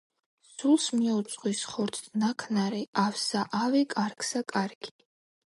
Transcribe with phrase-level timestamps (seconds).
[0.51, 4.97] სულს მიუძღვის ხორცთ ნაქნარი, ავსა- ავი, კარგსა- კარგი.